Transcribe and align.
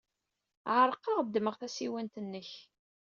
Ɛerqeɣ, 0.77 1.17
ddmeɣ 1.23 1.55
tasiwant-nnek. 1.57 2.49